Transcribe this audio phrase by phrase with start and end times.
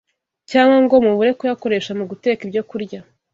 [0.51, 2.99] cyangwa ngo mubure kuyakoresha mu guteka ibyokurya